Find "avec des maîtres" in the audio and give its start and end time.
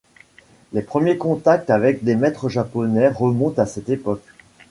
1.69-2.49